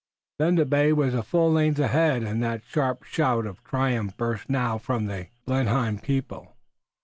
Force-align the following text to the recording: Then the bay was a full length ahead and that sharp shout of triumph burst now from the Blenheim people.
Then 0.39 0.55
the 0.55 0.65
bay 0.65 0.93
was 0.93 1.13
a 1.13 1.21
full 1.21 1.51
length 1.51 1.77
ahead 1.77 2.23
and 2.23 2.41
that 2.41 2.63
sharp 2.65 3.03
shout 3.03 3.45
of 3.45 3.63
triumph 3.63 4.17
burst 4.17 4.49
now 4.49 4.79
from 4.79 5.05
the 5.05 5.27
Blenheim 5.45 5.99
people. 5.99 6.55